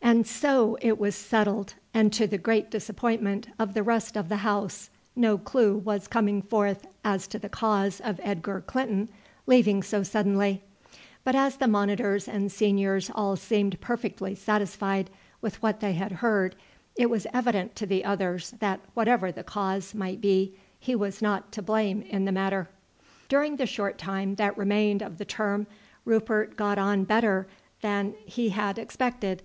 And 0.00 0.26
so 0.26 0.78
it 0.80 0.98
was 0.98 1.14
settled, 1.14 1.74
and 1.92 2.10
to 2.14 2.26
the 2.26 2.38
great 2.38 2.70
disappointment 2.70 3.48
of 3.58 3.74
the 3.74 3.82
rest 3.82 4.16
of 4.16 4.30
the 4.30 4.38
house 4.38 4.88
no 5.14 5.36
clue 5.36 5.76
was 5.76 6.04
forthcoming 6.08 6.42
as 7.04 7.26
to 7.26 7.38
the 7.38 7.50
cause 7.50 8.00
of 8.00 8.18
Edgar 8.22 8.62
Clinton 8.62 9.10
leaving 9.46 9.82
so 9.82 10.02
suddenly; 10.02 10.62
but 11.22 11.34
as 11.34 11.58
the 11.58 11.68
monitors 11.68 12.26
and 12.26 12.50
seniors 12.50 13.10
all 13.14 13.36
seemed 13.36 13.78
perfectly 13.82 14.34
satisfied 14.34 15.10
with 15.42 15.60
what 15.62 15.80
they 15.80 15.92
had 15.92 16.12
heard, 16.12 16.56
it 16.96 17.10
was 17.10 17.26
evident 17.34 17.76
to 17.76 17.84
the 17.84 18.06
others 18.06 18.52
that 18.60 18.80
whatever 18.94 19.30
the 19.30 19.44
cause 19.44 19.94
might 19.94 20.22
be 20.22 20.54
he 20.80 20.94
was 20.94 21.20
not 21.20 21.52
to 21.52 21.60
blame 21.60 22.00
in 22.08 22.24
the 22.24 22.32
matter. 22.32 22.70
During 23.28 23.56
the 23.56 23.66
short 23.66 23.98
time 23.98 24.36
that 24.36 24.56
remained 24.56 25.02
of 25.02 25.18
the 25.18 25.26
term 25.26 25.66
Rupert 26.06 26.56
got 26.56 26.78
on 26.78 27.04
better 27.04 27.46
than 27.82 28.14
he 28.24 28.48
had 28.48 28.78
expected. 28.78 29.42